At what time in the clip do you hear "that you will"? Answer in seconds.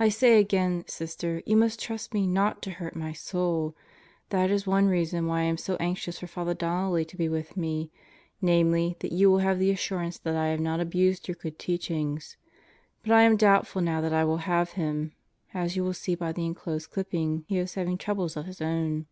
9.00-9.40